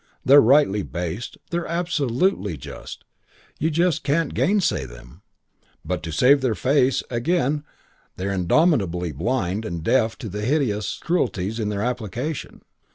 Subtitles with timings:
[0.25, 3.03] They're rightly based, they're absolutely just,
[3.59, 5.21] you can't gainsay them,
[5.85, 7.63] but to save their face, again,
[8.15, 12.63] they're indomitably blind and deaf to the hideous cruelties in their application.